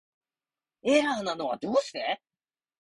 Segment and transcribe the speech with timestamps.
[0.81, 2.23] エラーなのはどうして